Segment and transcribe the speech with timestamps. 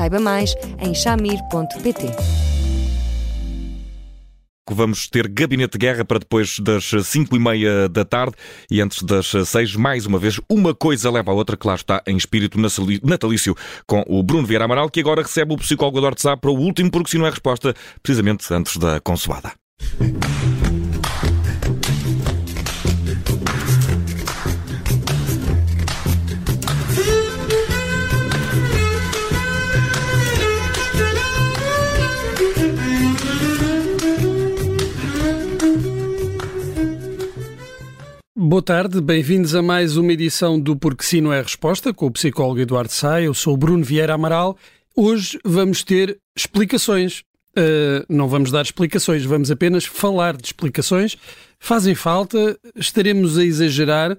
[0.00, 2.06] Saiba mais em chamir.pt.
[4.70, 8.34] Vamos ter gabinete de guerra para depois das 5 e meia da tarde
[8.70, 12.16] e antes das 6, mais uma vez, uma coisa leva a outra, claro está, em
[12.16, 12.58] espírito
[13.02, 13.54] natalício,
[13.86, 16.90] com o Bruno Vieira Amaral, que agora recebe o psicólogo Eduardo Sá para o último,
[16.90, 19.52] porque se não é resposta, precisamente antes da consoada.
[38.50, 42.10] Boa tarde, bem-vindos a mais uma edição do Porque Sim Não é Resposta, com o
[42.10, 43.22] psicólogo Eduardo Sá.
[43.22, 44.56] Eu sou o Bruno Vieira Amaral.
[44.96, 47.20] Hoje vamos ter explicações.
[47.56, 51.16] Uh, não vamos dar explicações, vamos apenas falar de explicações.
[51.60, 54.18] Fazem falta, estaremos a exagerar.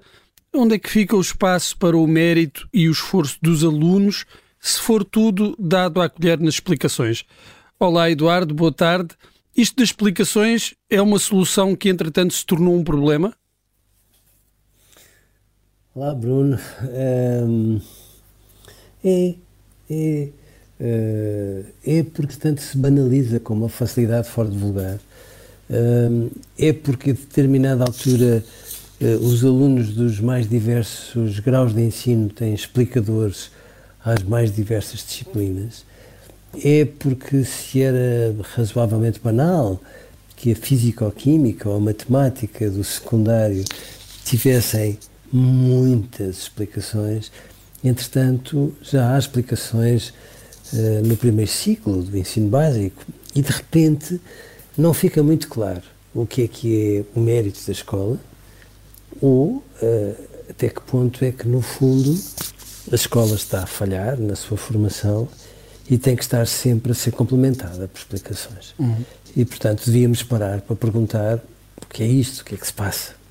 [0.50, 4.24] Onde é que fica o espaço para o mérito e o esforço dos alunos,
[4.58, 7.26] se for tudo dado a colher nas explicações?
[7.78, 9.10] Olá, Eduardo, boa tarde.
[9.54, 13.36] Isto das explicações é uma solução que, entretanto, se tornou um problema?
[15.94, 16.58] Olá, Bruno.
[17.46, 17.78] Um,
[19.04, 19.34] é,
[19.90, 20.28] é,
[20.80, 24.98] uh, é porque tanto se banaliza com uma facilidade fora de vulgar.
[25.68, 28.42] Um, é porque a determinada altura
[29.02, 33.50] uh, os alunos dos mais diversos graus de ensino têm explicadores
[34.02, 35.84] às mais diversas disciplinas.
[36.64, 39.78] É porque se era razoavelmente banal
[40.36, 43.62] que a físico-química ou a matemática do secundário
[44.24, 44.98] tivessem
[45.32, 47.32] muitas explicações.
[47.82, 50.12] Entretanto, já há explicações
[50.72, 53.02] uh, no primeiro ciclo do ensino básico
[53.34, 54.20] e, de repente,
[54.76, 55.82] não fica muito claro
[56.14, 58.20] o que é que é o mérito da escola
[59.20, 60.16] ou uh,
[60.48, 62.18] até que ponto é que, no fundo,
[62.90, 65.28] a escola está a falhar na sua formação
[65.88, 68.74] e tem que estar sempre a ser complementada por explicações.
[68.78, 69.04] Uhum.
[69.34, 71.40] E, portanto, devíamos parar para perguntar
[71.82, 73.21] o que é isto, o que é que se passa.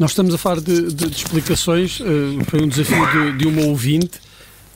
[0.00, 2.04] Nós estamos a falar de, de, de explicações, uh,
[2.48, 4.18] foi um desafio de, de uma ouvinte,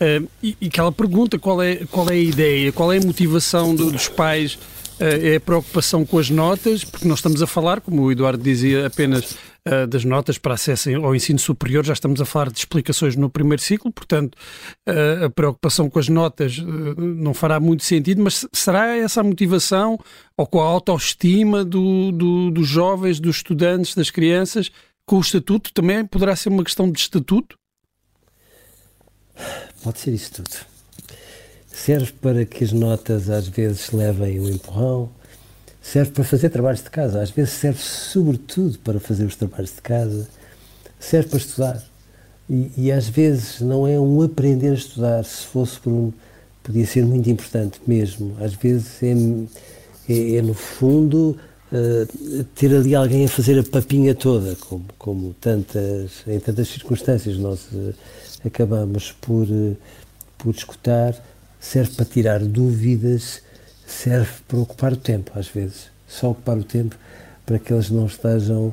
[0.00, 3.00] uh, e, e, que ela pergunta qual é, qual é a ideia, qual é a
[3.00, 4.58] motivação do, dos pais,
[5.00, 8.86] é a preocupação com as notas, porque nós estamos a falar, como o Eduardo dizia,
[8.86, 9.32] apenas
[9.66, 13.30] uh, das notas para acesso ao ensino superior, já estamos a falar de explicações no
[13.30, 14.36] primeiro ciclo, portanto
[14.86, 16.58] uh, a preocupação com as notas
[16.96, 19.98] não fará muito sentido, mas será essa a motivação
[20.36, 24.70] ou com a autoestima do, do, dos jovens, dos estudantes, das crianças,
[25.06, 27.58] com o estatuto também poderá ser uma questão de estatuto?
[29.82, 30.50] Pode ser isso tudo.
[31.84, 35.08] Serve para que as notas às vezes levem um empurrão,
[35.80, 39.80] serve para fazer trabalhos de casa, às vezes serve sobretudo para fazer os trabalhos de
[39.80, 40.28] casa,
[40.98, 41.82] serve para estudar.
[42.50, 46.12] E, e às vezes não é um aprender a estudar, se fosse por um.
[46.62, 48.36] podia ser muito importante mesmo.
[48.40, 49.14] Às vezes é,
[50.12, 51.38] é, é no fundo.
[51.72, 57.38] Uh, ter ali alguém a fazer a papinha toda, como, como tantas, em tantas circunstâncias
[57.38, 57.94] nós uh,
[58.44, 59.76] acabamos por, uh,
[60.36, 61.14] por escutar,
[61.60, 63.42] serve para tirar dúvidas
[63.90, 65.90] serve para ocupar o tempo, às vezes.
[66.06, 66.96] Só ocupar o tempo
[67.44, 68.72] para que eles não estejam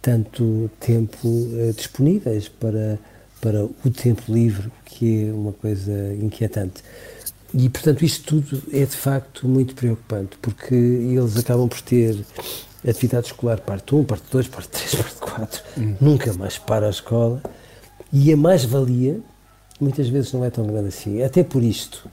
[0.00, 2.98] tanto tempo uh, disponíveis para,
[3.40, 6.82] para o tempo livre, que é uma coisa inquietante.
[7.52, 12.24] E, portanto, isto tudo é de facto muito preocupante, porque eles acabam por ter
[12.86, 15.96] atividade escolar parte 1, parte 2, parte 3, parte 4, hum.
[16.00, 17.42] nunca mais para a escola,
[18.12, 19.20] e a mais-valia
[19.80, 21.22] muitas vezes não é tão grande assim.
[21.22, 22.08] Até por isto,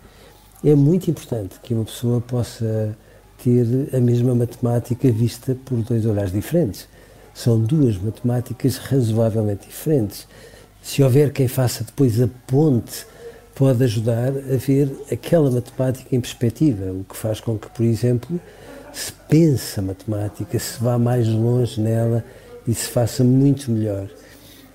[0.63, 2.95] é muito importante que uma pessoa possa
[3.43, 6.87] ter a mesma matemática vista por dois olhares diferentes.
[7.33, 10.27] São duas matemáticas razoavelmente diferentes.
[10.81, 13.05] Se houver quem faça depois a ponte,
[13.53, 18.39] pode ajudar a ver aquela matemática em perspectiva, o que faz com que, por exemplo,
[18.93, 22.23] se pense a matemática, se vá mais longe nela
[22.67, 24.07] e se faça muito melhor.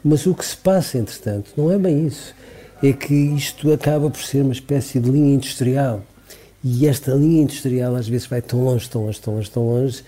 [0.05, 2.35] Mas o que se passa, entretanto, não é bem isso
[2.83, 6.03] é que isto acaba por ser uma espécie de linha industrial.
[6.63, 10.05] E esta linha industrial às vezes vai tão longe, tão longe, tão longe, tão longe,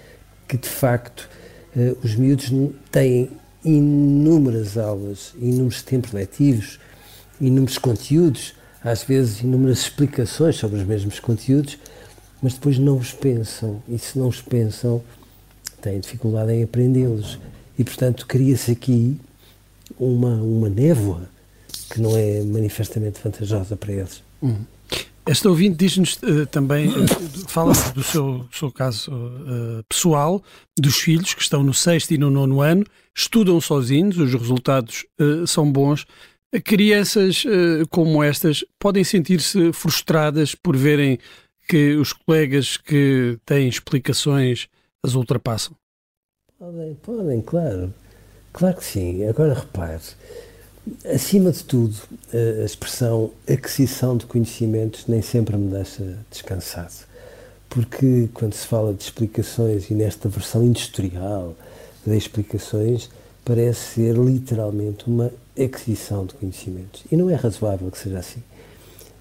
[0.46, 1.28] que de facto
[1.76, 2.52] uh, os miúdos
[2.90, 3.30] têm
[3.64, 6.78] inúmeras aulas, inúmeros tempos letivos,
[7.40, 8.54] inúmeros conteúdos
[8.84, 11.78] às vezes, inúmeras explicações sobre os mesmos conteúdos,
[12.42, 13.80] mas depois não os pensam.
[13.88, 15.02] E se não os pensam,
[15.80, 17.38] têm dificuldade em aprendê-los.
[17.78, 19.20] E, portanto, cria-se aqui
[19.98, 21.28] uma, uma névoa
[21.90, 24.22] que não é manifestamente vantajosa para eles.
[24.40, 24.64] Uhum.
[25.24, 26.92] Esta ouvinte diz-nos uh, também, uh,
[27.48, 30.42] fala do seu, seu caso uh, pessoal,
[30.76, 32.84] dos filhos que estão no sexto e no nono ano,
[33.14, 35.04] estudam sozinhos, os resultados
[35.46, 36.06] são bons.
[36.64, 37.44] Crianças
[37.90, 41.18] como estas podem sentir-se frustradas por verem
[41.68, 44.66] que os colegas que têm explicações
[45.02, 45.76] as ultrapassam?
[46.58, 47.92] Podem, podem, claro.
[48.52, 49.26] Claro que sim.
[49.26, 50.00] Agora repare,
[51.04, 51.96] acima de tudo,
[52.32, 56.94] a expressão aquisição de conhecimentos nem sempre me deixa descansado.
[57.68, 61.54] Porque quando se fala de explicações e nesta versão industrial
[62.04, 63.08] das explicações,
[63.44, 67.02] parece ser literalmente uma aquisição de conhecimentos.
[67.10, 68.42] E não é razoável que seja assim.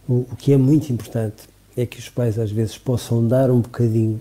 [0.07, 1.43] O, o que é muito importante
[1.77, 4.19] é que os pais às vezes possam dar um bocadinho.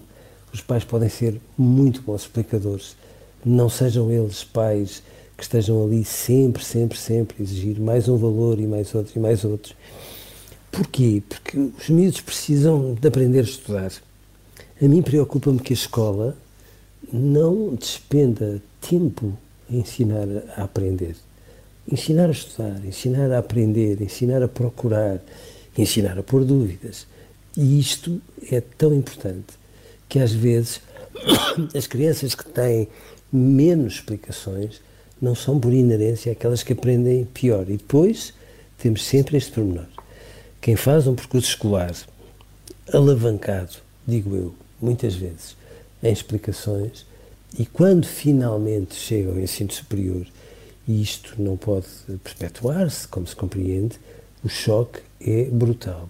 [0.52, 2.96] Os pais podem ser muito bons explicadores.
[3.44, 5.02] Não sejam eles pais
[5.40, 9.42] que estejam ali sempre, sempre, sempre exigir mais um valor e mais outro e mais
[9.42, 9.74] outros.
[10.70, 11.22] Porquê?
[11.26, 13.90] Porque os miúdos precisam de aprender a estudar.
[14.80, 16.36] A mim preocupa-me que a escola
[17.10, 19.32] não despenda tempo
[19.70, 20.26] a ensinar
[20.58, 21.16] a aprender.
[21.90, 25.22] Ensinar a estudar, ensinar a aprender, ensinar a procurar,
[25.76, 27.06] ensinar a pôr dúvidas.
[27.56, 28.20] E isto
[28.52, 29.54] é tão importante
[30.06, 30.82] que às vezes
[31.74, 32.88] as crianças que têm
[33.32, 34.82] menos explicações
[35.20, 37.68] não são por inerência aquelas que aprendem pior.
[37.68, 38.32] E depois
[38.78, 39.86] temos sempre este pormenor.
[40.60, 41.94] Quem faz um percurso escolar
[42.92, 43.76] alavancado,
[44.06, 45.56] digo eu, muitas vezes,
[46.02, 47.06] em explicações,
[47.58, 50.26] e quando finalmente chega ao ensino superior,
[50.86, 51.86] e isto não pode
[52.24, 53.98] perpetuar-se, como se compreende,
[54.42, 56.08] o choque é brutal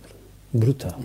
[0.52, 0.98] brutal.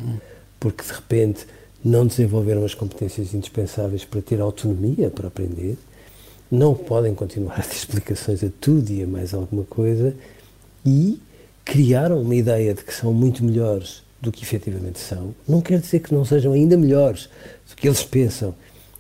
[0.60, 1.46] Porque de repente
[1.84, 5.78] não desenvolveram as competências indispensáveis para ter autonomia para aprender,
[6.52, 10.16] não podem continuar a ter explicações a tudo e a mais alguma coisa
[10.86, 11.20] e
[11.64, 15.34] criaram uma ideia de que são muito melhores do que efetivamente são.
[15.48, 17.30] Não quer dizer que não sejam ainda melhores
[17.70, 18.56] do que eles pensam,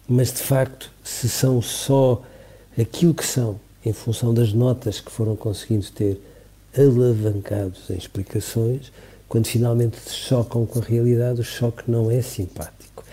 [0.07, 2.21] mas de facto, se são só
[2.79, 6.19] aquilo que são em função das notas que foram conseguindo ter
[6.77, 8.91] alavancados em explicações,
[9.27, 13.03] quando finalmente se chocam com a realidade, o choque não é simpático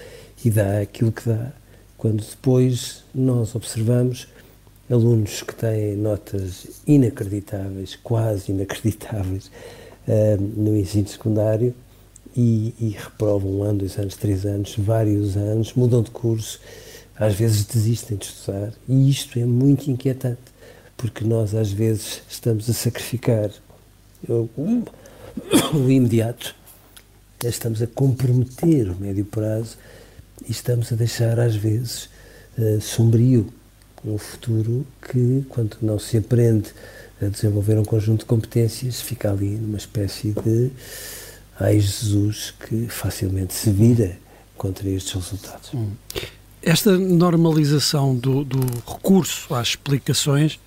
[0.45, 1.53] e dá aquilo que dá.
[2.03, 4.27] Quando depois nós observamos
[4.91, 9.53] alunos que têm notas inacreditáveis, quase inacreditáveis,
[10.09, 11.73] uh, no ensino secundário
[12.37, 16.59] e, e, reprovam um ano, dois anos, três anos, vários anos, mudam de curso,
[17.17, 20.41] às vezes desistem de estudar e isto é muito inquietante
[20.97, 23.49] porque nós às vezes estamos a sacrificar.
[24.29, 24.83] Eu, o
[25.89, 26.53] imediato,
[27.45, 29.79] estamos a comprometer o médio prazo
[30.49, 32.09] e estamos a deixar, às vezes,
[32.59, 33.53] uh, sombrio
[34.05, 36.71] um futuro que, quando não se aprende
[37.21, 40.71] a desenvolver um conjunto de competências, fica ali numa espécie de
[41.59, 44.19] ai Jesus que facilmente se vira
[44.57, 45.71] contra estes resultados.
[45.73, 45.93] Hum.
[46.61, 50.59] Esta normalização do, do recurso às explicações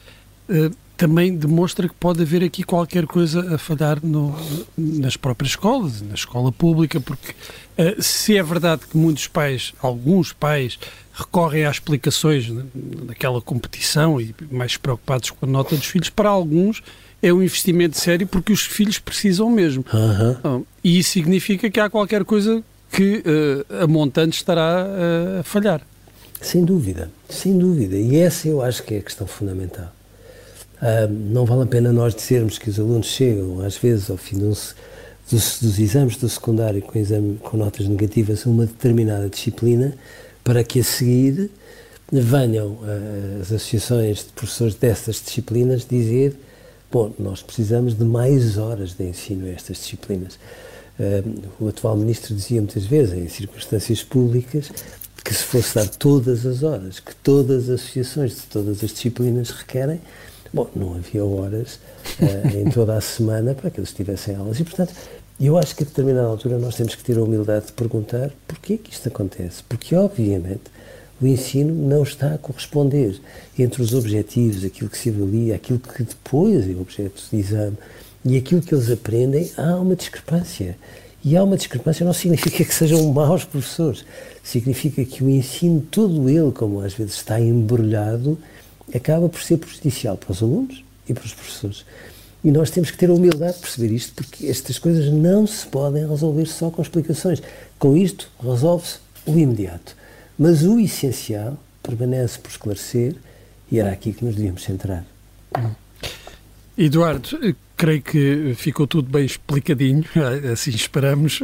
[0.49, 4.35] uh, também demonstra que pode haver aqui qualquer coisa a falhar no,
[4.77, 10.33] nas próprias escolas, na escola pública, porque uh, se é verdade que muitos pais, alguns
[10.33, 10.79] pais,
[11.13, 16.81] recorrem às explicações daquela competição e mais preocupados com a nota dos filhos, para alguns
[17.21, 19.83] é um investimento sério porque os filhos precisam mesmo.
[19.93, 20.65] Uhum.
[20.83, 25.81] E isso significa que há qualquer coisa que uh, a montante estará uh, a falhar.
[26.41, 27.97] Sem dúvida, sem dúvida.
[27.97, 29.94] E essa eu acho que é a questão fundamental.
[30.81, 34.37] Uh, não vale a pena nós dizermos que os alunos chegam, às vezes, ao fim
[34.37, 34.75] dos,
[35.31, 39.95] dos, dos exames do secundário com, exame, com notas negativas a uma determinada disciplina,
[40.43, 41.49] para que a seguir
[42.11, 46.35] venham uh, as associações de professores dessas disciplinas dizer:
[46.91, 50.37] bom, nós precisamos de mais horas de ensino a estas disciplinas.
[50.99, 54.71] Uh, o atual ministro dizia muitas vezes, em circunstâncias públicas,
[55.25, 59.49] que se fosse dar todas as horas que todas as associações de todas as disciplinas
[59.49, 59.99] requerem,
[60.55, 61.81] Bom, não havia horas
[62.17, 64.93] uh, em toda a semana para que eles tivessem aulas e, portanto,
[65.37, 68.77] eu acho que a determinada altura nós temos que ter a humildade de perguntar porquê
[68.77, 69.61] que isto acontece.
[69.67, 70.61] Porque, obviamente,
[71.21, 73.19] o ensino não está a corresponder
[73.59, 77.77] entre os objetivos, aquilo que se avalia, aquilo que depois é objeto de exame
[78.23, 80.77] e aquilo que eles aprendem, há uma discrepância.
[81.21, 84.05] E há uma discrepância não significa que sejam maus professores,
[84.41, 88.37] significa que o ensino, todo ele, como às vezes está embrulhado,
[88.93, 91.85] acaba por ser prejudicial para os alunos e para os professores.
[92.43, 95.65] E nós temos que ter a humildade de perceber isto, porque estas coisas não se
[95.65, 97.41] podem resolver só com explicações.
[97.79, 99.95] Com isto, resolve-se o imediato.
[100.37, 103.15] Mas o essencial permanece por esclarecer
[103.71, 105.05] e era aqui que nos devíamos centrar.
[106.77, 110.03] Eduardo, creio que ficou tudo bem explicadinho,
[110.51, 111.39] assim esperamos.